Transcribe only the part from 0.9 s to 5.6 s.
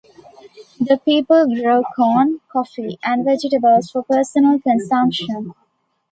people grow corn, coffee and vegetables for personal consumption.